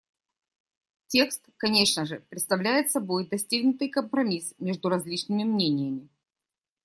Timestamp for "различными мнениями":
4.89-6.09